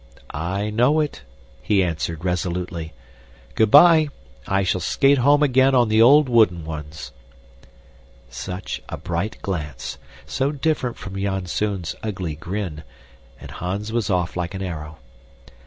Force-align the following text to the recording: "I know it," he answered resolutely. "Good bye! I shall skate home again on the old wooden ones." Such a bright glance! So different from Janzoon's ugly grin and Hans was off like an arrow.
"I 0.33 0.71
know 0.71 0.99
it," 0.99 1.21
he 1.61 1.83
answered 1.83 2.25
resolutely. 2.25 2.91
"Good 3.53 3.69
bye! 3.69 4.07
I 4.47 4.63
shall 4.63 4.81
skate 4.81 5.19
home 5.19 5.43
again 5.43 5.75
on 5.75 5.89
the 5.89 6.01
old 6.01 6.27
wooden 6.27 6.65
ones." 6.65 7.11
Such 8.27 8.81
a 8.89 8.97
bright 8.97 9.39
glance! 9.43 9.99
So 10.25 10.51
different 10.51 10.97
from 10.97 11.13
Janzoon's 11.19 11.95
ugly 12.01 12.33
grin 12.33 12.81
and 13.39 13.51
Hans 13.51 13.91
was 13.91 14.09
off 14.09 14.35
like 14.35 14.55
an 14.55 14.63
arrow. 14.63 14.97